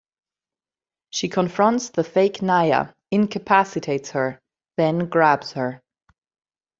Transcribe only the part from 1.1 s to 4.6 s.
She confronts the fake Naia, incapacitates her,